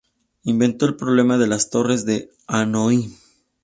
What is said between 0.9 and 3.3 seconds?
problema de las Torres de Hanói.